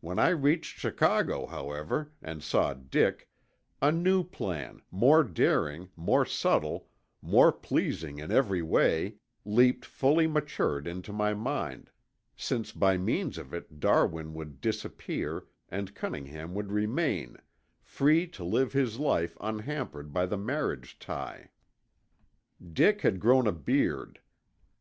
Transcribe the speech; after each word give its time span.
"When 0.00 0.18
I 0.18 0.30
reached 0.30 0.80
Chicago, 0.80 1.46
however, 1.46 2.10
and 2.20 2.42
saw 2.42 2.74
Dick, 2.74 3.28
a 3.80 3.92
new 3.92 4.24
plan, 4.24 4.82
more 4.90 5.22
daring, 5.22 5.90
more 5.94 6.26
subtle, 6.26 6.88
more 7.22 7.52
pleasing 7.52 8.18
in 8.18 8.32
every 8.32 8.62
way 8.62 9.14
leapt 9.44 9.84
fully 9.84 10.26
matured 10.26 10.88
into 10.88 11.12
my 11.12 11.34
mind, 11.34 11.90
since 12.36 12.72
by 12.72 12.96
means 12.98 13.38
of 13.38 13.54
it 13.54 13.78
Darwin 13.78 14.34
would 14.34 14.60
disappear 14.60 15.46
and 15.68 15.94
Cunningham 15.94 16.52
would 16.54 16.72
remain, 16.72 17.36
free 17.80 18.26
to 18.26 18.42
live 18.42 18.72
his 18.72 18.98
life 18.98 19.36
unhampered 19.40 20.12
by 20.12 20.26
the 20.26 20.36
marriage 20.36 20.98
tie. 20.98 21.50
"Dick 22.72 23.02
had 23.02 23.20
grown 23.20 23.46
a 23.46 23.52
beard. 23.52 24.20